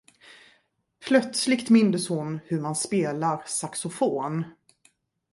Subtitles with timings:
[0.99, 4.43] Plötsligt mindes hon hur man spelar saxofon.